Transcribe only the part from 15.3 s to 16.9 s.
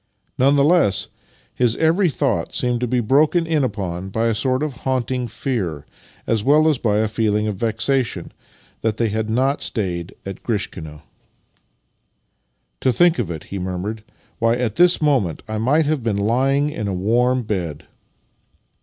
I might have been lying in